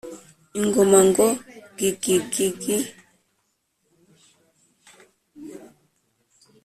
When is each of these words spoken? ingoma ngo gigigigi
ingoma 0.59 0.97
ngo 1.07 1.27
gigigigi 1.77 2.75